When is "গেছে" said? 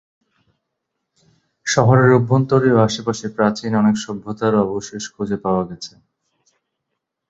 5.69-5.93